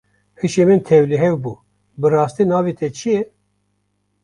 [0.39, 1.53] Hişê min tevlihev bû,
[1.99, 3.21] bi rastî navê te çi ye?